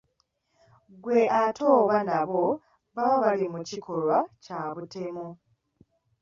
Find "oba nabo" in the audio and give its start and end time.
1.77-2.43